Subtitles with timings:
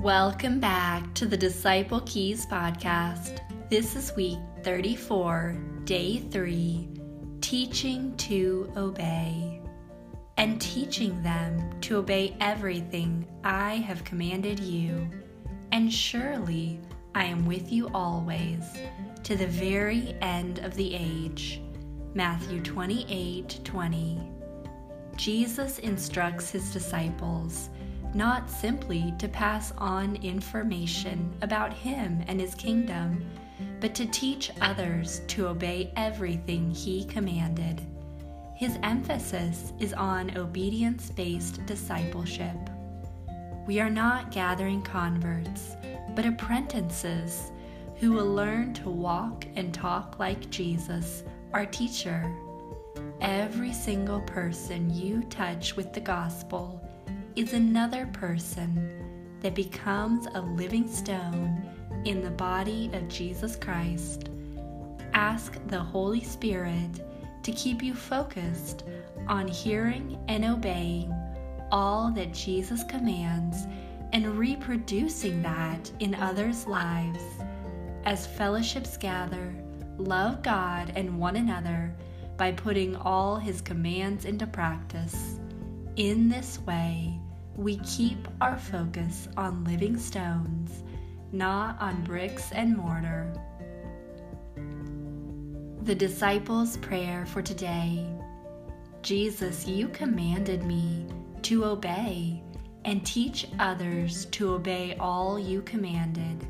[0.00, 3.40] Welcome back to the Disciple Keys podcast.
[3.68, 6.88] This is week 34, day 3
[7.42, 9.60] Teaching to Obey.
[10.38, 15.06] And teaching them to obey everything I have commanded you.
[15.70, 16.80] And surely
[17.14, 18.64] I am with you always,
[19.24, 21.60] to the very end of the age.
[22.14, 24.30] Matthew 28 20.
[25.16, 27.68] Jesus instructs his disciples
[28.14, 33.24] not simply to pass on information about Him and His kingdom,
[33.80, 37.80] but to teach others to obey everything He commanded.
[38.54, 42.56] His emphasis is on obedience based discipleship.
[43.66, 45.76] We are not gathering converts,
[46.14, 47.52] but apprentices
[47.96, 51.22] who will learn to walk and talk like Jesus,
[51.52, 52.30] our teacher.
[53.20, 56.82] Every single person you touch with the gospel
[57.36, 61.62] is another person that becomes a living stone
[62.04, 64.28] in the body of Jesus Christ.
[65.14, 67.00] Ask the Holy Spirit
[67.42, 68.84] to keep you focused
[69.28, 71.14] on hearing and obeying
[71.72, 73.66] all that Jesus commands
[74.12, 77.22] and reproducing that in others' lives.
[78.04, 79.54] As fellowships gather,
[79.98, 81.94] love God and one another
[82.36, 85.39] by putting all his commands into practice.
[86.00, 87.20] In this way,
[87.56, 90.82] we keep our focus on living stones,
[91.30, 93.30] not on bricks and mortar.
[95.82, 98.06] The disciples' prayer for today
[99.02, 101.04] Jesus, you commanded me
[101.42, 102.42] to obey
[102.86, 106.46] and teach others to obey all you commanded.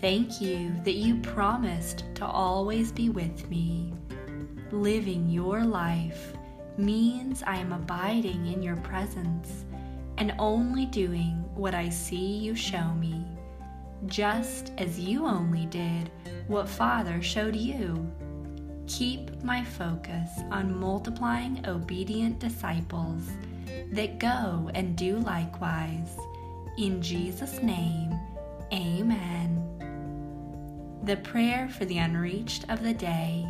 [0.00, 3.94] Thank you that you promised to always be with me.
[4.72, 6.35] Living your life
[6.78, 9.64] means I am abiding in your presence
[10.18, 13.24] and only doing what I see you show me,
[14.06, 16.10] just as you only did
[16.46, 18.10] what Father showed you.
[18.86, 23.22] Keep my focus on multiplying obedient disciples
[23.92, 26.16] that go and do likewise.
[26.78, 28.14] In Jesus' name,
[28.72, 29.62] amen.
[31.04, 33.46] The prayer for the unreached of the day.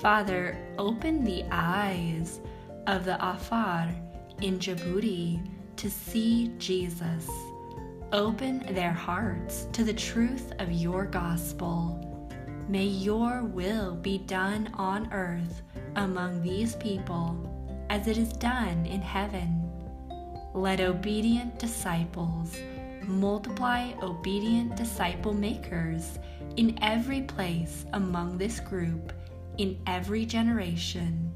[0.00, 2.40] Father, open the eyes
[2.86, 3.92] of the Afar
[4.40, 5.44] in Djibouti
[5.74, 7.28] to see Jesus.
[8.12, 12.30] Open their hearts to the truth of your gospel.
[12.68, 15.62] May your will be done on earth
[15.96, 19.68] among these people as it is done in heaven.
[20.54, 22.56] Let obedient disciples
[23.08, 26.20] multiply obedient disciple makers
[26.56, 29.12] in every place among this group
[29.58, 31.32] in every generation.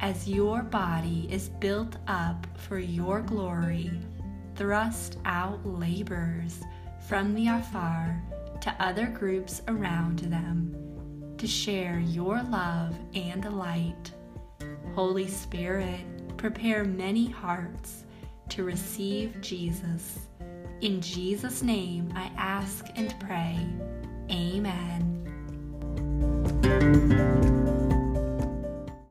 [0.00, 3.90] As your body is built up for your glory,
[4.56, 6.60] thrust out laborers
[7.08, 8.22] from the Afar
[8.60, 10.76] to other groups around them
[11.38, 14.10] to share your love and light.
[14.94, 16.00] Holy Spirit,
[16.36, 18.04] prepare many hearts
[18.50, 20.18] to receive Jesus.
[20.80, 23.58] In Jesus' name I ask and pray.
[24.30, 25.22] Amen.